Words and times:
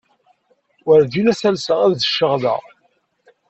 Wurǧin 0.85 1.31
ad 1.31 1.37
alseɣ 1.49 1.79
ad 1.83 1.97
cceɣ 2.07 2.33
da. 2.41 2.57